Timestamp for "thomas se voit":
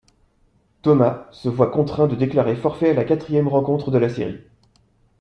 0.81-1.69